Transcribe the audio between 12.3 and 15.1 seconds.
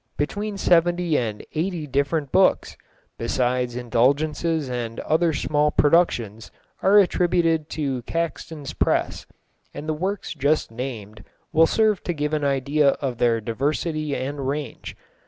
an idea of their diversity and range.